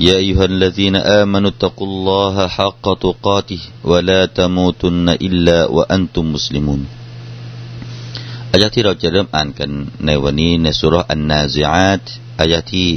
[0.00, 6.82] يا أيها الذين آمنوا اتقوا الله حق تقاته ولا تموتن إلا وأنتم مسلمون
[8.52, 9.70] อายะที่เราจะเริ่มอ่านกัน
[10.06, 12.04] ในวันนี้ในสุรอันนาซิอาต
[12.40, 12.88] อายะที่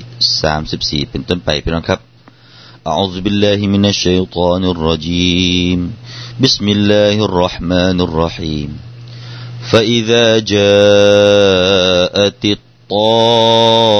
[0.50, 2.00] 34เป็นต้นไปพี่น้องครับ
[2.92, 5.80] أعوذ بالله من الشيطان الرجيم
[6.44, 8.70] بسم الله الرحمن الرحيم
[9.72, 14.00] فإذا جاءت الطامة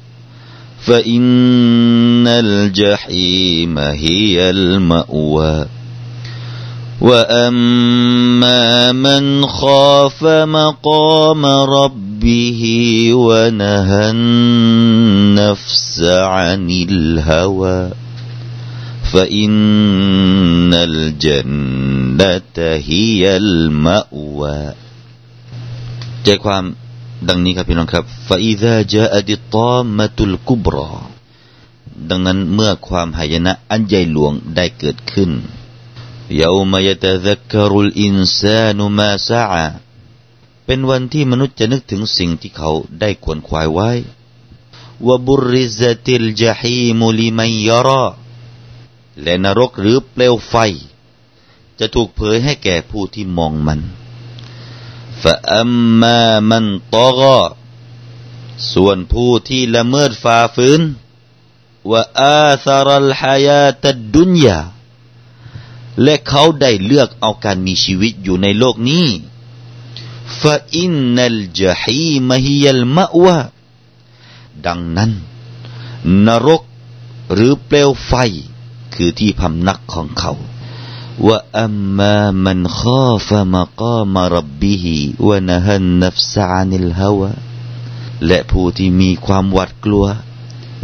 [0.86, 5.66] فإن الجحيم هي المأوى
[7.00, 12.62] وأما من خاف مقام ربه
[13.14, 17.90] ونهى النفس عن الهوى
[19.12, 22.58] فإن الجنة
[22.90, 24.72] هي المأوى
[26.24, 26.64] ใจความ
[27.27, 30.89] ดังนี้ครับพี่น้องครับฟาอิซาจาอดิตอมาตุลกุบรอ
[32.09, 35.31] ดังนั้นเมื่อความหายนะอันใหญ่หลวงได้เกิดขึ้น
[36.39, 39.43] ยาวมายตะซักกรุลอินซานุมาซา
[40.65, 43.89] เป็นวันที่มนุษย์จะนึกถึงสิ่งที่เขาได้ขวนขวายไว้
[45.07, 48.05] วบุริซติลจฮีมุลิมัยยรา
[49.21, 50.53] และนรกหรือเปลวไฟ
[51.79, 53.79] จะถูกเผยให้แก่ผู้ที่มองมัน
[55.21, 55.71] ฟะอัม
[56.01, 56.65] มามัน
[56.95, 57.41] ตอกอ
[58.73, 60.81] ส่วนผู้ที่ละเมิดฝ่าฝืน
[61.91, 64.59] ว่าอาสารัลฮายาตดุนยา
[66.03, 69.07] และเขาได้เลือกเอาการมีชีวิตอยู่ในโลกนี้
[70.41, 73.37] ฟะอินนัลจะฮีมฮิยัลมะวะ
[74.65, 75.11] ดังนั้น
[76.27, 76.63] นรก
[77.33, 78.13] หรือเปลวไฟ
[78.93, 80.33] คือที่พำนักของเขา
[81.27, 84.95] ว่าอัมมามันข้าฟมากามรับบิฮิ
[85.27, 87.31] วะนะฮันนัฟซานิลฮาวะ
[88.27, 90.05] และผู้ที่มีความหวาดกลัว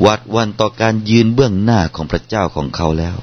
[0.01, 3.17] หวาดวันต่อการยืนเบื้องหน้าของพระเจ้าของเขาแล้ว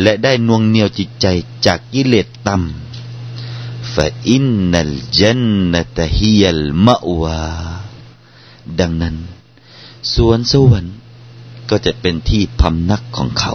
[0.00, 1.26] และได้นวงเหนียวจิตใจ
[1.66, 7.44] จากกิเลสต่ำฟาอินนัลจันนตฮิยัลมะวา
[8.78, 9.16] ดังนั้น
[10.14, 10.96] สวนสวรรค์
[11.70, 13.54] ก็จะเป็นที่พำนักของเขา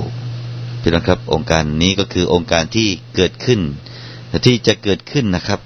[0.81, 3.61] พี่น้องครับองค์การนี้ก็คือองค์การที่เกิดขึ้น
[4.45, 5.59] ที่จะเกิดขึ้นนะครับ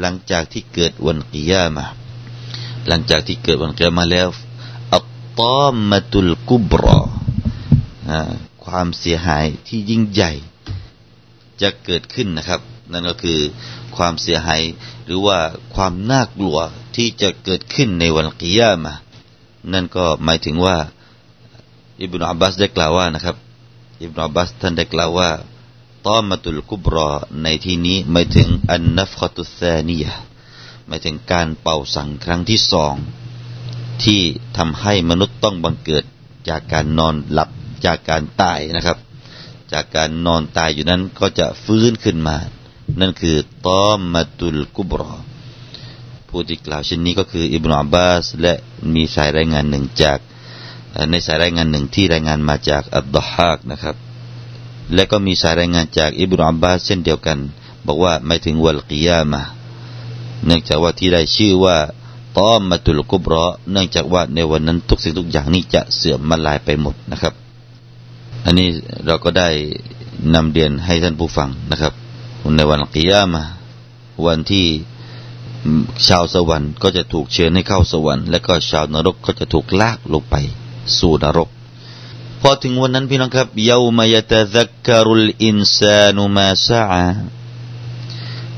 [0.00, 1.86] หลังจากที่เกิดวันกิยามา
[2.88, 4.28] หลังจากที่เกิดวันกิยามาแล้ว
[4.92, 5.06] อัต
[5.38, 6.98] ตอมมาตุลกุบรอ
[8.64, 10.32] ความเสียหายที่ยิ่งใหญ่
[11.62, 12.60] จะเกิดขึ้นนะครับ
[12.92, 13.38] นั่นก็คือ
[13.96, 14.62] ความเสียหาย
[15.06, 15.38] หรือว่า
[15.74, 16.58] ความน่ากลัว
[16.96, 18.94] ที่จะเกิดขึ้นในวันกิยามา
[19.72, 20.76] นั่นก็หมายถึงว่า
[22.00, 23.36] อิบนุอับบาสได้กล่าวว่านะครับ
[24.02, 25.30] อิบนาบัสท่านได้กล่าวว่า
[26.06, 27.10] ตอมตุลกุบรอ
[27.42, 30.06] ในที่นี้หมายถึงอันนัฟขตุซานีย
[30.86, 32.94] หมายถึงการเป่าสังครั้งที่สอง
[34.02, 34.20] ที่
[34.56, 36.04] ทำให้มนุษย์ต้องบังเกิด
[36.48, 37.50] จากการนอนหลับ
[37.86, 38.98] จากการตายนะครับ
[39.72, 42.36] จากการนอนตายอยู่นั้นก็จะฟื้นขึ้นมา
[43.00, 43.36] นั่นคือ
[43.66, 45.12] ตอมตุลกุบรอ
[46.28, 48.54] ผู้ที่กล่าวเช่นนี้ก็คืออิบนาอับบาสและ
[48.94, 50.18] มีสายรายงานหนึ่งจาก
[51.10, 53.96] ในสายรายงานหนึ่งที่รายงานมาจากอับดุฮากนะครับ
[54.94, 57.38] และก็มีสายรายงานจากอิบรุอับบาสเช่นเดียวกัน
[57.86, 59.42] บอกว่าไม่ถึงวัลกิยามา
[60.46, 61.76] เนื่องจากว่าที่ได้ชื่อว่า
[62.36, 67.34] ตอมมาตุลกุบรอเนื่องจากว่าในวันนั้นทุกสิ่งทุกอย่างนี้จะเสื่อมมาลายไปหมดนะครับ
[68.44, 68.68] อันนี้
[69.06, 69.48] เราก็ได้
[70.34, 71.92] นำเรียนให้ท่านผู้ฟังนะครับ
[72.56, 73.42] ในวันกิยามา
[74.26, 74.66] วันที่
[76.08, 80.36] ชาวสวรรค์ก็จะถูกเชิญให้เข้าสวรรค์และก็ชาวนรกก็จะถูกลากลงไป
[80.98, 81.48] สู่นรก
[82.40, 86.82] พอถึงวันนั้นพี่น้องครับยาวมายตะซักการุลอินซานุมาซา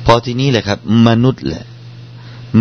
[0.05, 1.65] พอที่นี้แหละครับ มนุษย์แหละ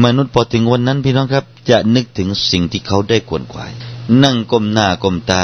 [0.03, 3.71] มนุษย์พอถึงวันนั้นพี่น้องครับ จะนึกถึงสิ่งที่เขาได้ขวนขวาย
[4.23, 5.43] นั่งก้มหน้าก้มตา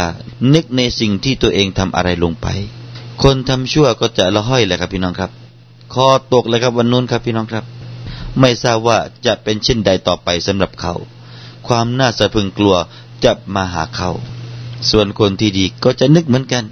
[0.53, 2.47] นึกในสิ่งที่ตัวเองทำอะไรลงไป
[3.21, 5.31] คนทำชั่วก็จะละห้อยแหละครับพี่น้องครับ
[5.93, 7.65] คอตกเลยครับวันนู้นครับพี่น้องครับ
[8.39, 10.93] ไม่ทราบว่าจะเป็นเช่นใดต่อไปสำหรับเขา
[11.67, 12.75] ความน่าสะพึงกลัว
[13.23, 14.09] จะมาหาเขา
[14.89, 16.65] ส่วนคนที่ดีก็จะนึกเหมือนกัน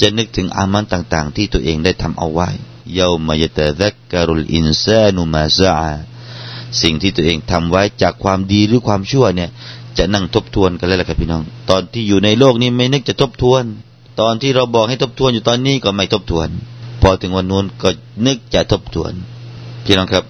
[0.00, 2.48] จะนึกถึงอามันต่างๆ ที่ตัวเองได้ทำเอาไว้
[2.94, 5.74] เยามายตะซักการุลอินซานุมาซา
[6.82, 9.50] สิ่งที่ตัวเองทำไว้จากความดีหรือความชั่วเนี่ย
[9.98, 13.64] จะนั่งทบทวนกันเลยล่ะครับพี่น้อง ตอนที่อยู่ในโลกนี้ไม่นึกจะทบทวน
[14.20, 16.48] ตอนที่เราบอกให้ทบทวนอยู่ตอนนี้ก็ไม่ทบทวน
[17.02, 17.88] พอถึงวันนู้นก็
[18.26, 19.12] นึกจะทบทวน
[19.84, 20.24] พี่น้องครับ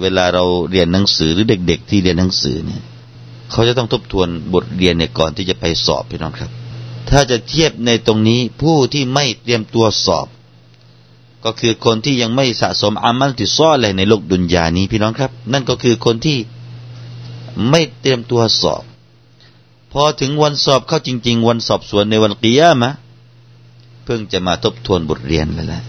[0.00, 2.82] เวลาเราเรียนหนังสือหรือเด็ก ๆ ที่เรียนหนังสือเนี่ย
[3.50, 6.50] เขาจะต้องทบทวนบทเรียนเนี่ยก่อนที่จะไปสอบพี่น้องครับ
[7.10, 10.26] ถ้าจะเทียบในตรงนี้ผู้ที่ไม่เตรียมตัวสอบ
[11.44, 16.38] ก็คือคนที่ยังไม่สะสมอามัลที่ซ้อเลยในโลกดุนยานี้พี่น้องครับ นั่นก็คือคนที่
[17.70, 18.82] ไม่เตรียมตัวสอบ
[19.92, 22.92] พอถึงวันสอบเข้าจริง ๆ วันสอบสวนในวันกิยามะ
[24.04, 25.82] เพิ่งจะมาทบทวนบทเรียนแล้วแหละ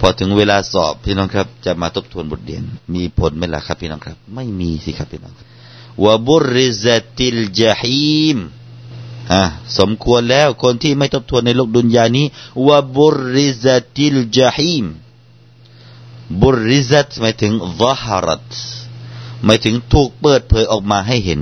[0.00, 2.62] พอถึงเวลาสอบพี่น้องครับ จะมาทบทวนบทเรียน
[2.94, 5.34] มีผลไหมล่ะครับ พี่น้องครับ ไม่มีสิครับพี่น้อง
[6.04, 8.38] วะบุริซติลจาฮีม
[9.32, 9.42] อะ
[9.78, 12.26] สมควรแล้วคนที่ไม่ทบทวนในโลกดุนยานี้
[12.66, 13.66] วะบุริซ
[13.96, 14.86] ติลจาฮีม
[16.42, 18.50] บุริซัตหมายถึงวะฮารัต
[19.44, 21.40] หมายถึงถูกเปิดเผยออกมาให้เห็น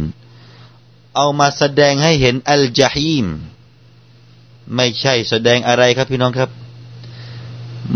[1.17, 3.27] เอามาแสดงให้เห็นอัลจาฮีม
[4.75, 6.51] ไม่ใช่แสดงอะไรครับพี่น้องครับ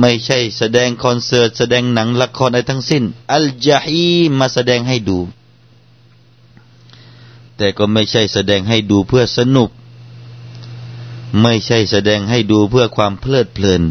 [0.01, 5.19] ไม่ใช่แสดงคอนเสิร์ต แสดงหนังละครอะไรทั้งสิ้น อัลจาฮีมมาแสดงให้ดู
[7.59, 9.71] แต่ก็ไม่ใช่แสดงให้ดูเพื่อสนุก
[11.43, 13.83] ไม่ใช่แสดงให้ดูเพื่อความเพลิดเพลิน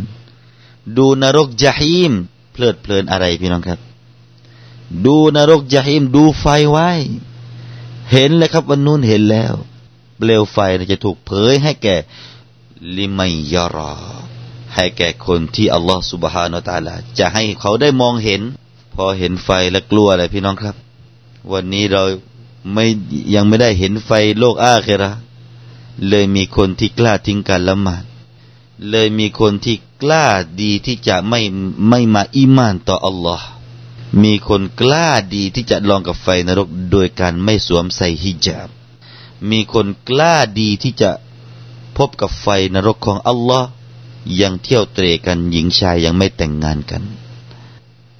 [0.98, 2.14] ดูนรกจาฮีม
[2.54, 3.80] เพลิดเพลินอะไรพี่น้องครับ
[5.06, 6.92] ดูนรกจาฮีมดูไฟไว้
[8.12, 9.54] เห็นเลยครับวันนู้นเห็นแล้ว
[10.18, 10.58] เปลวไฟ
[10.92, 11.96] จะถูกเผยให้แก่
[12.98, 13.94] ลิมัยยารอ
[14.76, 18.42] ให้แก่คนที่อัลลอฮฺสุบฮานาตาลาจะให้เขาได้มองเห็น
[18.96, 20.76] พอเห็นไฟแล้วกลัวอะไรพี่น้องครับ
[21.54, 22.04] วันนี้เรา
[22.74, 22.86] ไม่
[23.34, 25.12] ยังไม่ได้เห็นไฟโลกอาเครา
[26.10, 28.04] เลยมีคนที่กล้าทิ้งการละหมาด
[28.90, 30.26] เลยมีคนที่กล้า
[30.62, 31.42] ดีที่จะไม่
[31.90, 33.48] ไม่มาอิมานต่ออัลลอฮ์
[34.24, 38.70] มีคนกล้าดีที่จะลองกับไฟนรกโดยการไม่สวมใส่ฮิญาบ
[39.50, 41.12] มีคนกล้าดีที่จะ
[41.98, 43.68] พบกับไฟนรกของอัลลอฮ์
[44.42, 47.04] ยังเที่ยวเตะกันหญิงชายยังไม่แต่งงานกัน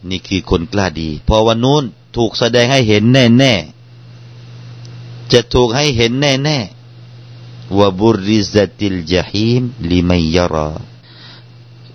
[0.10, 1.84] นี่คือคนกล้าดี พอวันนู้น
[2.16, 3.77] ถูกแสดงให้เห็นแน่ๆ
[5.34, 10.72] จะถูกให้เห็นแน่ๆวบุริซติลจาฮีมลิมัยยรา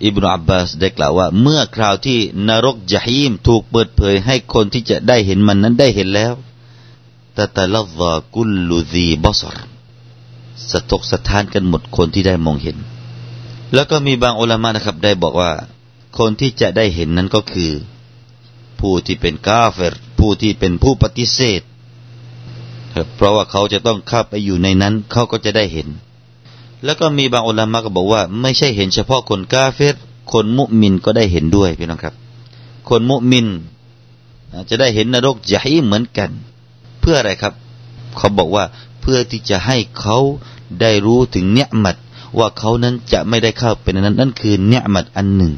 [0.05, 6.33] อิบนาอับบาสได้กล่าวว่า เมื่อคราวที่นรกจาฮีมถูกเปิดเผยให้คนที่จะได้เห็นมันนั้นได้เห็นแล้ว
[7.37, 9.57] ตะตะลซากุลลุซีบอสร
[10.69, 12.77] สะทกสะท้านกันหมดคนที่ได้มองเห็น
[13.73, 15.51] แล้วก็มีบางอุลามะนะครับ ได้บอกว่า
[16.17, 17.71] คนที่จะได้เห็นนั้นก็คือ
[18.79, 21.61] ผู้ที่เป็นกาเฟรผู้ที่เป็นผู้ปฏิเสธ
[23.15, 25.87] เพราะว่าเขาจะต้องเข้าไปอยู่ในนั้นเขาก็จะได้เห็น
[26.83, 29.97] แล้วก็มีบางอุลามะก็บอกว่า ไม่ใช่เห็นเฉพาะคนกาเฟร
[30.31, 32.13] คนมุมินก็ได้เห็นด้วยพี่น้องครับ
[32.89, 33.47] คนมุมิน
[34.69, 36.29] จะได้เห็นนรกจะให้เหมือนกัน
[37.01, 37.53] เพื่ออะไรครับ
[38.17, 38.65] เขาบอกว่า
[39.01, 40.17] เพื่อที่จะให้เขา
[40.81, 41.95] ได้รู้ถึงเนื้อมัด
[42.37, 45.53] ว่าเขานั้นจะไม่ได้เข้าไปในนั้น นั่นคือเนื้อมัดอันหนึ่ง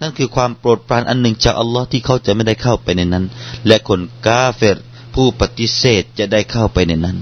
[0.00, 3.24] นั่นคือความโปรดปรานอันหนึ่งจากอัลลอฮ์ที่เขาจะไม่ได้เข้าไปในนั้น
[3.66, 4.78] และคนกาเฟร
[5.16, 7.18] ผู้ปฏิเสธจะได้เข้าไปในนั้น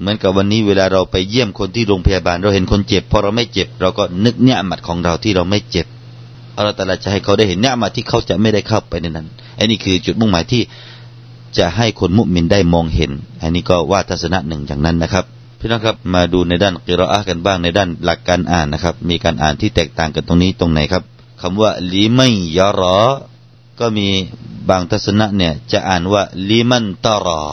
[0.00, 5.86] เหมือนกับวันนี้เวลาเราไปเยี่ยมคนที่โรงพยาบาล เราเห็นคนเจ็บพอเราไม่เจ็บ เราก็นึกเนี่ยมัดของเราที่เราไม่เจ็บ
[6.56, 9.26] อัลลอฮฺตาลาจะให้เขาได้เห็นเนี่ยมัดที่เขาจะไม่ได้เข้าไปในนั้น
[9.58, 10.62] อันนี้คือจุดมุ่งหมายที่
[11.58, 13.10] จะให้คนมุมินได้มองเห็น
[13.42, 15.24] อันนี้ก็ว่าทัศนะหนึ่งอย่างนั้นนะครับ
[15.58, 21.02] พี่น้องครับมาดูในด้านกิรออะกันบ้างในด้านหลักการอ่านนะครับ มีการอ่านที่แตกต่างกันตรงนี้ตรงไหนครับ
[21.40, 22.28] คำว่าลีไม่
[22.58, 22.98] ยารอ
[23.80, 24.08] ก็มี
[24.68, 27.44] บางทัศนะเนี่ยจะอ่านว่าลิมันตารอ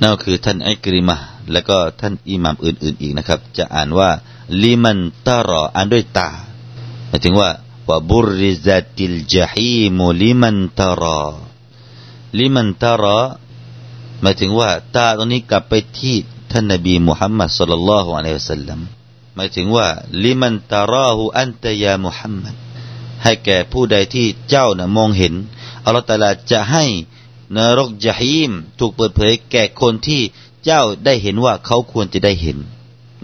[0.00, 1.16] นั่นก็คือท่านไอกริมา
[1.52, 4.10] แล้วก็ท่านอิหมามอื่น ๆ อีกนะครับ จะอ่านว่า
[4.62, 6.30] ลิมันตารออ่านด้วยตา
[7.08, 7.48] หมายถึงว่า
[7.88, 11.24] ว่าบุริซาติลจาฮีมุลิมันตารอ
[12.38, 13.20] ลิมันตารอ
[14.20, 16.16] หมายถึงว่าตาตรงนี้กลับไปที่
[16.52, 18.80] ท่านนบีมุฮัมมัดสุลลัลลอฮุอะลัยฮิวสัลลัม
[19.34, 19.86] หมายถึงว่า
[20.24, 22.54] ลิมันตาราหูอันตยามุฮัมมัด
[23.24, 25.34] ให้แก่ผู้ใดที่เจ้านะมองเห็น
[25.84, 26.84] อัลลอฮฺตาลาจะให้
[27.56, 30.22] นรกจฮีมถูกเปิดเผยแก่คนที่
[30.64, 32.58] เจ้าได้เห็นว่าเขาควรจะได้เห็น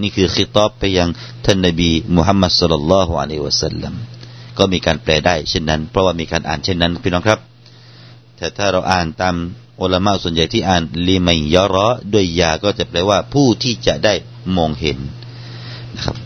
[0.01, 1.09] นี่คือคิตอบไปยัง
[1.45, 3.95] ท่านนบีมุฮัมมัดสุลลัลลอฮุอะลัยฮิวะสัลลัม
[4.59, 7.41] ก็มีการแปลได้เช่นนั้น เพราะว่ามีการอ่านเช่นนั้นพี่น้องครับ
[8.37, 9.37] แต่ถ้าเราอ่านตาม
[9.81, 14.15] อุลามะส่วนใหญ่ที่อ่านลีมัยยอรอด้วยยาก็จะแปลว่าผู้ที่จะได้
[14.57, 14.99] มองเห็น
[15.95, 16.17] นะครับ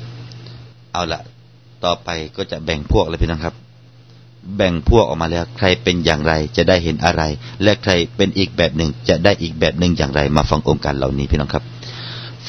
[0.92, 1.20] เอาละ
[1.84, 3.54] ต่อไปก็จะแบ่งพวกเลยพี่น้องครับ
[4.56, 7.22] แบ่งพวกออกมาแล้วใครเป็นอย่างไรจะได้เห็นอะไร
[7.62, 11.64] และใครเป็นอีกแบบหนึ่งจะได้อีกแบบหนึ่งอย่างไร มาฟังองค์การเหล่านี้พี่น้องครับ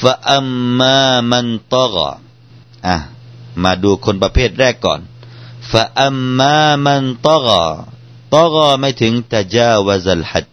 [0.00, 0.48] فأما
[0.78, 2.96] من طغى
[3.62, 5.00] มาดูคนประเภทแรกก่อน
[5.70, 7.48] ฟะอัมมามันตอก
[8.34, 10.50] ตอกไม่ถึงตะจาวซัลฮัด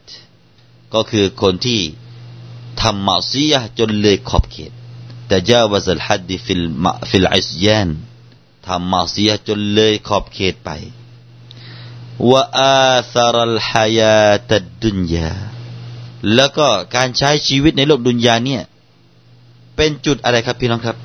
[0.93, 1.81] ก็คือคนที่
[2.81, 4.71] ทำمعصية จนเลยขอบเขต
[5.29, 7.89] تجاوز الحد في في العصيان
[8.67, 10.69] ทำ معصية จนเลยขอบเขตไป
[12.31, 15.29] وآثر الحياة الدنيا
[16.35, 18.61] แล้วก็การใช้ชีวิตในโลกดุนยาเนี่ย
[19.75, 20.97] เป็นจุดอะไรครับพี่น้องครับ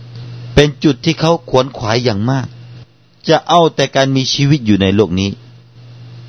[0.55, 2.47] เป็นจุดที่เขาขวนขวายอย่างมาก
[3.29, 5.31] จะเอาแต่การมีชีวิตอยู่ในโลกนี้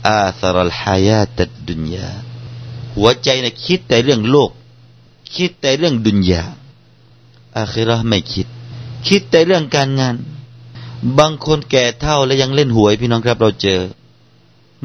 [0.08, 2.08] อาซารัลฮายาตัดดุนยา
[2.96, 4.52] หัวใจนะคิดแต่เรื่องโลก
[5.36, 6.44] คิดแต่เรื่องดุนยา
[7.58, 8.48] อาคิรอไม่คิด
[9.08, 10.16] คิดแต่เรื่องการงาน
[11.18, 13.80] บางคนแก่เท่าและยังเล่นหวยพี่น้องครับเราเจอ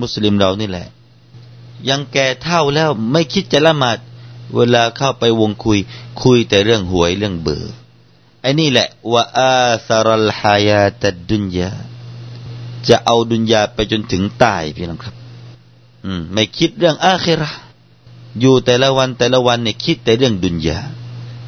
[0.01, 0.87] มุสลิมเรานี่แหละ
[1.89, 3.99] ยังแก่เท่าแล้วไม่คิดจะละหมาด
[4.57, 5.79] เวลาเข้าไปวงคุย
[6.23, 7.75] คุยแต่เรื่องหวยเรื่องเบอร์
[8.41, 9.55] ไอ้นี่แหละว่าอา
[9.87, 11.71] ซารัลฮายาตดุนยา
[12.89, 15.15] จะเอาดุนยาไปจนถึงตายพี่น้องครับ
[16.05, 17.61] อืม ไม่คิดเรื่องอาคิรห์
[18.41, 20.79] อยู่แต่ละวันแต่ละวันเนี่ยคิดแต่เรื่องดุนยา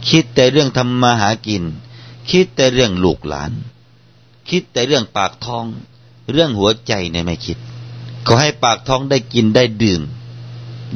[0.09, 1.65] คิดแต่เรื่องทำมาหากิน
[2.31, 3.53] คิดแต่เรื่องลูกหลาน
[4.50, 5.67] คิดแต่เรื่องปากท้อง
[6.33, 7.59] เรื่องหัวใจเนี่ยไม่คิด
[8.26, 10.02] ขอให้ปากท้องได้กินได้ดื่ม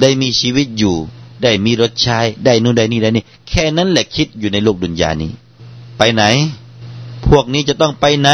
[0.01, 0.97] ได้มีชีวิตอยู่
[1.43, 5.33] ได้มีรถใช้ ได้นู่นได้นี่ได้นี่ แค่นั้นแหละคิดอยู่ในโลกดุนยานี้
[5.99, 6.23] ไปไหน
[7.27, 8.31] พวกนี้จะต้องไปไหน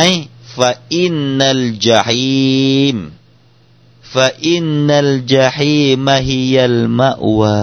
[0.57, 2.97] ฟาอินนัลจาฮิม
[4.13, 7.61] ฟาอินนัลจาฮิมฮิยัลมะวา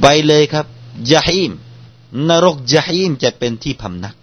[0.00, 0.66] ไปเลยครับ
[1.12, 1.52] จาฮิม
[2.28, 4.14] นรกจาฮิมจะเป็นที่พำนัก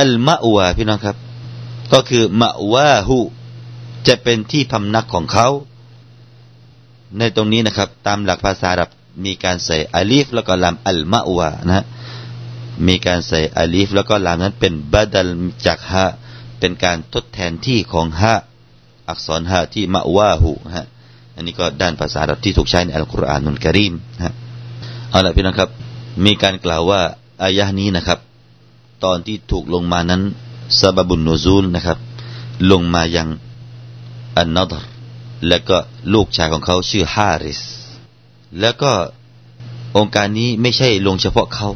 [0.00, 1.16] อัลมะวาพี่น้องครับ
[1.92, 3.18] ก็คือมะวาหู
[4.08, 5.48] จะเป็นที่พำนักของเขา
[7.18, 8.90] ในตรงนี้นะครับ ตามหลักภาษาอับ
[9.24, 11.84] มีการใส่อาลีฟแล้วก็ลามอัลมะวะนะ
[12.86, 15.28] มีการใส่อาลีฟแล้วก็ลามนั้นเป็นบาดัล
[15.66, 16.06] จากฮะ
[16.58, 18.34] เป็นการทดแทนที่ของฮะ
[19.08, 20.86] อักษรฮะที่มะวาหูฮะ
[21.34, 23.94] อันนี้ก็ด้านภาษาอับที่ถูกใช้ในอัลกุรอานนุลกิริม
[24.24, 24.32] ฮะ
[25.10, 25.70] เอาละพี่น้องครับ
[26.24, 27.00] มีการกล่าวว่า
[27.42, 28.18] อายะนี้นะครับ
[29.04, 30.22] ตอนที่ถูกลงมานั้น
[30.80, 31.98] ซาบบุนนูซูลนะครับ
[32.70, 33.28] ลงมายัง
[34.36, 34.84] อันนัดร
[35.46, 35.78] และก็
[36.12, 37.62] ลูกชายของเขาชื่อฮาริส
[38.60, 38.92] แล้วก็
[39.96, 41.68] องค์การนี้ไม่ใช่ลงเฉพาะเขา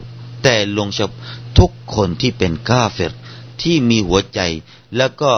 [0.43, 1.19] แต่ลงเฉพาะ
[1.59, 3.13] ทุกคนที่เป็นกาเฟร
[3.63, 4.41] ที่มีหัวใจ
[4.97, 5.33] แล้วก็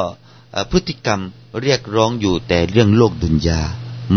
[0.71, 1.21] พฤติกรรม
[1.63, 3.61] เรียกร้องอยู่แต่เรื่องโลกดุนยา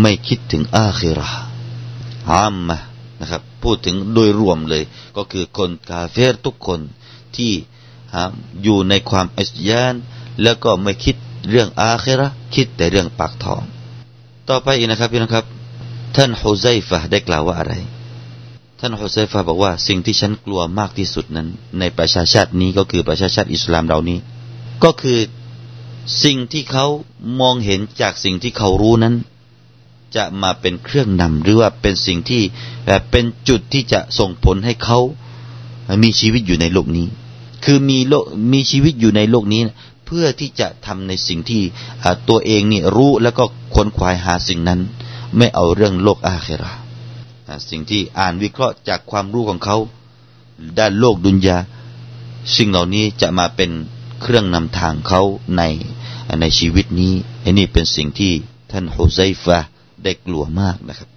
[0.01, 1.29] ไม่คิดถึงอาคิรา
[2.29, 2.77] ฮามมะ
[3.19, 4.83] นะครับ พูดถึงโดยรวมเลย
[5.15, 6.79] ก็คือคนกาเฟรทุกคน
[7.35, 7.51] ที่
[8.63, 9.93] อยู่ในความอิสยาน
[10.41, 11.15] แล้วก็ไม่คิด
[11.49, 13.61] เรื่องอาคิระคิดแต่เรื่องปากท้อง
[14.49, 15.45] ต่อไปอีกนะครับพี่น้องครับ
[16.15, 17.73] ท่านฮุไซฟะได้กล่าวว่าอะไร
[18.79, 21.47] ท่านฮุไซฟะบอกว่าสิ่งที่ฉันกลัวมากที่สุดนั้น
[21.79, 24.17] ในประชาชาตินี้ก็คือประชาชาติอิสลามเรานี้
[24.83, 25.19] ก็คือ
[26.23, 26.85] สิ่งที่เขา
[27.41, 29.15] มองเห็นจากสิ่งที่เขารู้นั้น
[30.15, 32.41] จะมาเป็นเครื่องนำหรือว่าเป็นสิ่งที่
[32.85, 34.99] แบบเป็นจุดที่จะส่งผลให้เขา
[36.03, 37.07] มีชีวิตอยู่ในโลกนี้
[37.65, 39.61] คือมีโลกมีชีวิตอยู่ในโลกนี้
[40.11, 41.63] พื่อที่จะทำในสิ่งที่
[42.29, 43.43] ตัวเองนี่รู้แล้วก็
[43.75, 44.79] ค้นคว้าหาสิ่งนั้น
[45.37, 46.73] ไม่เอาเรื่องโลกอาเครา
[47.69, 49.77] สิ่งที่อ่านวิเคราะห์จากความรู้ของเขา
[50.77, 51.57] ด้านโลกดุนยา
[52.55, 53.71] สิ่งเหล่านี้จะมาเป็น
[54.21, 55.21] เครื่องนำทางเขา
[55.57, 55.61] ใน
[56.41, 57.13] ในชีวิตนี้
[57.43, 58.33] อันนี้เป็นสิ่งที่
[58.71, 59.57] ท่านฮุไซฟะ
[60.03, 61.09] ได้กลัวมากนะครับ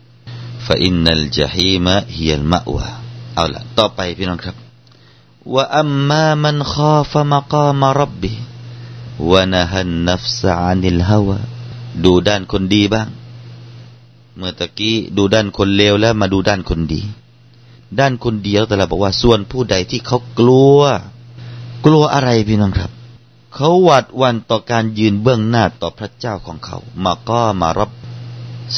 [0.66, 2.86] ฟาอินนัลจฮีมะฮิยัลมะวะ
[3.34, 4.56] เอาละต่อไปพี่น้องครับ
[5.54, 8.32] ว่าอัมมามันขอฟมกามรับบิ
[9.30, 11.38] วะนะฮันนัฟซะอานิลฮาวะ
[12.04, 13.08] ดูด้านคนดีบ้าง
[14.36, 17.02] เมื่อตะกี้ดูด้านคนเลวแล้วมาดูด้านคนดี
[17.98, 20.80] ด้านคนเดียวแต่ละบอกว่าส่วนผู้ใดที่เขากลัว
[21.84, 22.90] กลัวอะไรพี่น้องครับ
[23.54, 27.90] เขาหวาดวันต่อการยืนเบื้องหน้าต่อพระเจ้าของเขา มาก็มารับ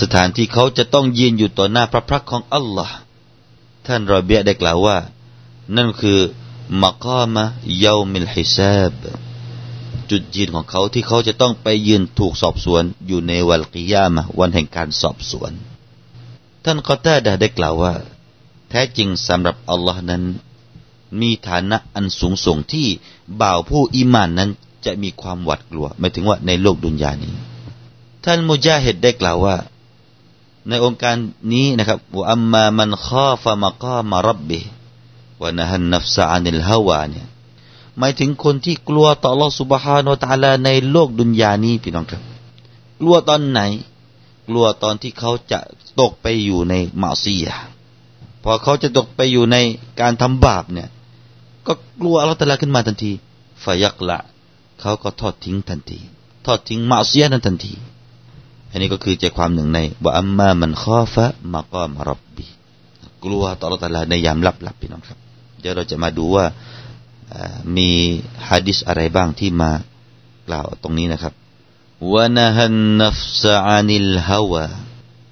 [0.00, 2.96] สถานที่เขาจะต้องยืนอยู่ต่อหน้าพระพักของอัลลอฮ์
[3.86, 4.98] ท่านรอเบียได้กล่าวว่า
[5.76, 6.20] นั่นคือ
[6.80, 7.44] มาก็มา
[7.80, 8.94] เยามิลฮิซาบ
[10.10, 15.52] จุดยืนของเขาที่เขาจะต้องไปยืนถูกสอบสวนอยู่ในวันกิยามะวันแห่งการสอบสวน
[16.64, 17.94] ท่านกอตาดาได้กล่าวว่า
[18.70, 20.22] แท้จริงสำหรับอัลลอฮ์นั้น
[21.20, 22.86] มีฐานะอันสูงส่งที่
[23.40, 24.50] บ่าวผู้อิมานนั้น
[24.84, 27.32] จะมีความหวาดกลัวไม่ถึงว่าในโลกดุนยานี้
[28.24, 29.56] ท่านมุจาฮิดได้กล่าวว่า
[30.68, 31.16] ในองค์การ
[31.52, 34.60] นี้นะครับว่าอัมมามันข้อฟะมะก้ามารับบิ
[35.42, 37.26] วะนะฮันนัฟซาอานิลฮาวาเนี่ย
[37.99, 42.21] หมายถึงคนที่กลัวต่อ Allah سبحانه และ تعالى ในโลกดุนยานี้พี่น้องครับ
[42.99, 43.61] กลัวตอนไหน
[44.47, 45.59] กลัวตอนที่เขาจะ
[45.99, 47.47] ตกไปอยู่ในมาซีย
[48.43, 49.57] พอเขาจะตกไปอยู่ใน
[50.01, 50.89] การทำบาปเนี่ย
[51.67, 53.11] ก็กลัวอัลลอฮฺตะลาขึ้นมาทันที
[53.63, 54.17] ฟายักละ
[54.81, 55.99] เขาก็ทอดทิ้งทันที
[56.45, 57.73] ทอดทิ้งมาซียนั้นทันที
[58.71, 62.45] อันนี้ก็คือใจความหนึ่งในว่าอัมมามันข้อฟะมากามรับบี
[63.23, 65.17] กลัวต่ออัลลอฮฺตะลาในยามลับๆพี่น้องครับ
[65.61, 66.45] เดี๋ยวเราจะมาดูว่า
[67.76, 67.90] มี
[68.48, 69.72] ฮะดิษอะไรบ้างที่มา
[70.48, 71.32] กล่าวตรงนี้นะครับ
[72.12, 74.64] วะนะฮันนัฟซะอานิลฮาวา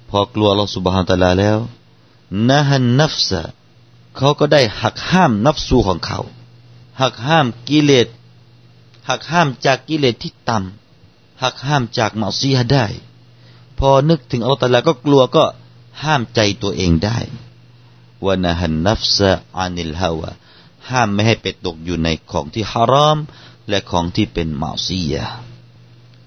[0.09, 1.57] พอกลัวอัลลอฮฺสุบฮานตะลาแล้ว
[2.49, 3.41] นะฮันนัฟซะ
[4.17, 6.19] เขาก็ได้หักห้ามนับสูของเขา
[7.01, 8.07] หักห้ามกิเลส
[9.09, 12.85] หักห้ามจากกิเลสที่ต่ำหักห้ามจากมาซีฮได้
[13.79, 15.43] พอนึกถึงอัลลอฮฺตะลาก็กลัวก็
[16.03, 17.19] ห้ามใจตัวเองได้
[18.25, 20.29] วะนะฮันนัฟซะอานิลฮาวา
[20.91, 23.17] ห้ามไม่ให้ไปตกอยู่ในของที่ฮารอม
[23.69, 25.25] และของที่เป็นมาซียะ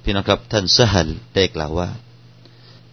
[0.02, 1.88] พี่น้องครับท่านสฮัลได้กล่าวว่า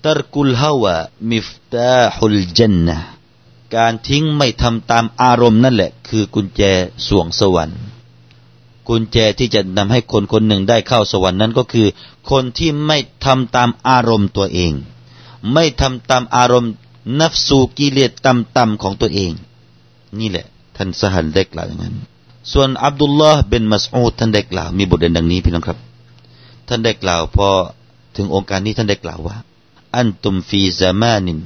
[0.03, 0.95] ตรกุลฮาวะ
[1.31, 2.97] มิฟตาฮุลจันนะ
[3.75, 6.61] การทิ้งไม่ทำตามอารมณ์นั่นแหละ คือกุญแจ
[7.07, 7.79] สวงสวรรค์
[8.87, 11.87] กุญแจที่จะนำให้คนคนหนึ่งได้เข้าสวรรค์นั้นก็คือ
[12.29, 14.73] คนที่ไม่ทำตามอารมณ์ตัวเอง
[15.53, 16.71] ไม่ทำตามอารมณ์
[17.19, 19.31] นัฟซูกิเลสต่ำๆของตัวเอง
[20.19, 20.45] นี่แหละ
[20.75, 21.95] ท่านสหันได้กล่าวอย่างนั้น
[22.51, 25.77] ส่วนอับดุลลอฮ์บินมัสอูดท่านได้กล่าวมีบทเรียนดังนี้พี่น้องครับ
[26.67, 27.49] ท่านได้กล่าวพอ
[28.15, 29.37] ถึงโองการนี้ท่านได้กล่าวว่า
[29.97, 31.39] أنتم في زمان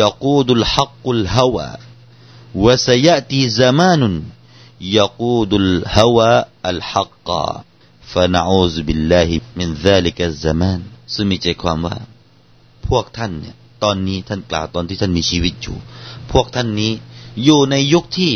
[0.00, 4.14] يقود الحق الهوى وسيأتي زمان
[4.98, 10.80] يقود الهوى الحق فنعوذ بالله من ذلك الزمان
[11.14, 11.96] ซึ่งมีใจความว่า
[12.88, 15.76] พวกท่านเนี่ยตอนนี้ท่านกล่าวตอนที่ท่านมีชีวิตอยู่
[16.32, 16.92] พวกท่านนี้
[17.44, 18.32] อยู่ในยุคที่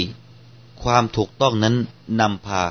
[0.82, 1.74] ความถูกต้องนั้น
[2.20, 2.62] นำพา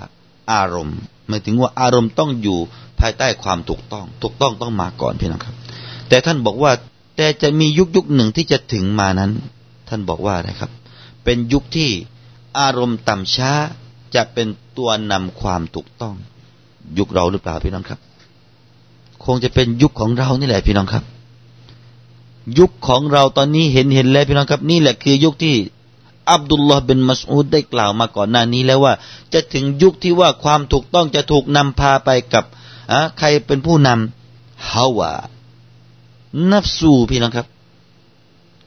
[0.52, 2.58] อารมณ์หมายถึงว่าอารมณ์ต้องอยู่
[3.00, 5.56] ภายใต้ความถูกต้อง ถูกต้องต้องมาก่อนพี่น้องครับ
[6.10, 6.72] แต่ท่านบอกว่า
[7.18, 9.32] แต่จะมียุคยุคหนึ่งที่จะถึงมานั้น
[9.90, 10.72] ท่านบอกว่าอะไรครับ
[11.24, 11.90] เป็นยุคที่
[12.60, 13.52] อารมณ์ต่ำช้า
[14.16, 16.16] จะเป็นตัวนำความถูกต้อง
[16.98, 18.00] ยุคเราหรือเปล่าพี่น้องครับ
[19.26, 21.04] คงจะเป็นยุคของเรานี่แหละพี่น้องครับ
[22.60, 25.56] ยุคของเราตอนนี้เห็นเห็นแล้วพี่น้องครับ นี่แหละคือยุคที่
[26.32, 28.94] อับดุลลอฮ์เป็นมัสอูดได้กล่าวมาก่อนหน้านี้แล้วว่า
[29.34, 32.46] จะถึงยุคที่ว่าความถูกต้องจะถูกนำพาไปกับ
[32.92, 35.14] อะใครเป็นผู้นำฮาวา
[36.52, 37.48] นับสูพี่น้องครับ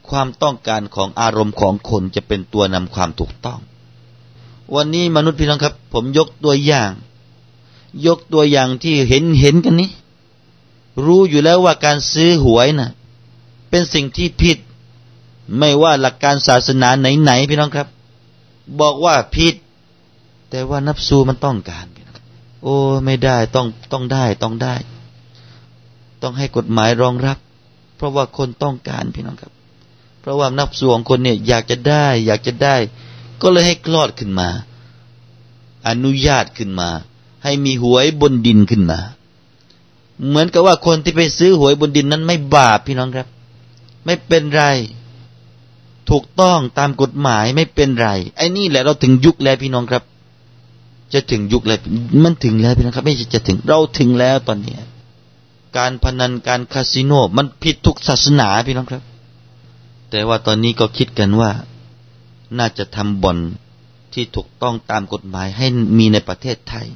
[0.09, 3.61] ความต้องการของอารมณ์ของคนจะเป็นตัวนำความถูกต้อง
[4.75, 6.91] วันนี้มนุษย์พี่น้องครับ ผมยกตัวอย่าง
[8.07, 9.91] ยกตัวอย่างที่เห็นเห็นกันนี้
[11.05, 12.91] รู้อยู่แล้วว่าการซื้อหวยนะ่ะ
[13.71, 14.59] เป็นสิ่งที่ผิด
[15.59, 17.89] ไม่ว่าหลักการศาสนาไหนๆพี่น้องครับ
[18.81, 19.55] บอกว่าผิด
[20.51, 21.87] แต่ว่านับซูมันต้องการ
[22.63, 24.75] โอ้ไม่ได้ต้องต้องได้ต้องได้
[26.23, 27.39] ต้องให้กฎหมายรองรับ
[27.97, 29.53] เพราะว่าคนต้องการพี่น้องครับ
[30.21, 32.77] เพราะว่านับสูของคนเนี่ยอยากจะได้ อยากจะได้
[33.43, 34.49] ก็เลยให้คลอดขึ้นมา
[35.89, 36.89] อนุญาตขึ้นมา
[37.45, 39.01] ให้มีหวยบนดินขึ้นมา
[40.29, 43.29] เหมือนกับว่าคนที่ไปซื้อหวยบนดินนั้นไม่บาปพี่น้องครับ
[44.05, 44.65] ไม่เป็นไร
[46.11, 50.03] ถูกต้องตามกฎหมายไม่เป็นไร ไอ้นี่แหละเราถึงยุคแล้วพี่น้องครับ
[51.13, 51.79] จะถึงยุคแล้ว
[52.25, 54.77] มันถึงแล้วพี่น้องครับ ไม่ใช่จะถึงเราถึงแล้วตอนนี้
[55.77, 59.03] การพนันการคาสิโนมันผิดทุกศาสนาพี่น้องครับ
[60.11, 61.51] แต่ว่าตอนนี้ก็คิดกันว่า
[62.59, 63.39] น่าจะทำบ่อน
[64.15, 65.67] ที่ถูกต้องตามกฎหมายให้
[65.99, 66.87] มีในประเทศไทย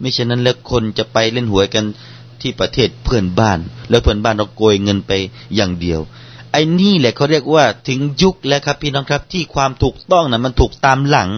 [0.00, 1.84] ไม่เช่นนั้นแล้วคนจะไปเล่นหวยกัน
[2.40, 3.58] ที่ประเทศเพื่อนบ้าน
[3.90, 5.12] แล้วเพื่อนบ้านเราโกยเงินไป
[5.54, 6.00] อย่างเดียว
[6.56, 11.30] อ้นี่แหละเขาเรียกว่าถึงยุคแล้วครับพี่น้องครับ ที่ความถูกต้องนะ่ะมันถูกตามหลัง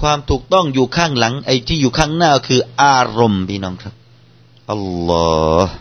[0.00, 3.94] ความถูกต้องอยู่ข้างหลัง ไอ้ที่อยู่ข้างหน้าคืออารมณ์พี่น้องครับ
[4.72, 5.26] อัลลอ
[5.62, 5.72] ฮ์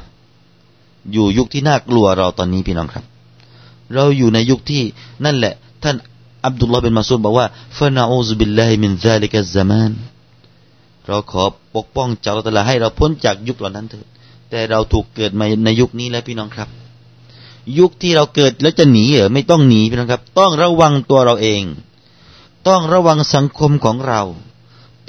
[1.11, 3.05] อยู่ยุคที่น่ากลัวเราตอนนี้พี่น้องครับ
[3.93, 4.83] เราอยู่ในยุคที่
[5.25, 5.95] นั่นแหละ ท่าน
[6.45, 7.47] อับดุลลอฮ์บินมัสอูดบอกว่า
[7.77, 9.91] فنعوذ بالله من ذلك الزمان
[11.07, 11.43] เราขอ
[11.75, 14.05] ปกป้องจากอัลลอฮ์ให้เราพ้นจากยุคเหล่านั้นเถิด
[14.49, 16.69] แต่เราถูกเกิดมาในยุคนี้แล้วพี่น้องครับ
[17.79, 21.63] ยุคที่เราเกิดแล้วจะหนีเหรอไม่ต้องหนีพี่น้องครับ ต้องระวังตัวเราเอง
[22.67, 24.21] ต้องระวังสังคมของเรา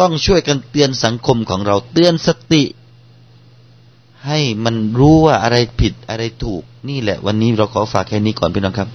[0.00, 2.62] ต้องช่วยกันเตือนสังคมของเราเตือนสติ
[4.26, 8.88] ให้มันรู้ว่าอะไรผิดอะไรถูก นี่แหละ วันนี้เราขอฝากแค่นี้ก่อนพี่น้องครับ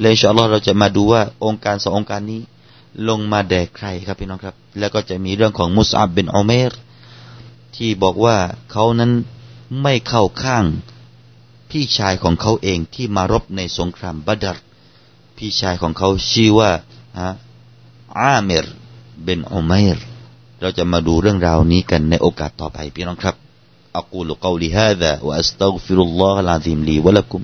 [0.00, 2.40] เลยชอลอเราจะมาดูว่าองค์การสององค์การนี้
[3.08, 6.72] ลงมาแด่ใครครับพี่น้องครับ แล้วก็จะมีเรื่องของมุสอับเป็นอเมร
[7.76, 8.36] ที่บอกว่า
[8.72, 9.12] เขานั้น
[9.82, 10.64] ไม่เข้าข้าง
[11.70, 14.56] พี่ชายของเขาเองที่มารบในสงครามบัดร
[15.36, 16.70] พี่ชายของเขาชื่อว่า
[18.18, 18.66] อาเมร
[19.22, 20.04] เบนอุมัยร์
[20.60, 23.36] เราจะมาดูเรื่องราวนี้กันในโอกาสต่อไปพี่น้องครับ
[23.98, 27.42] อักูลกาวลิฮาดะวะอัสตัฆฟิรุลลอฮ์ลาซิมลีวะลักุม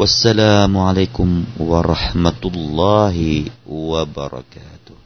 [0.00, 1.28] والسلام عليكم
[1.60, 3.16] ورحمة الله
[3.68, 5.01] وبركاته